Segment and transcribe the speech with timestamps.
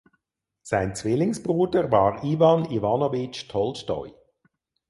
[0.63, 4.11] Sein Zwillingsbruder war Iwan Iwanowitsch Tolstoi.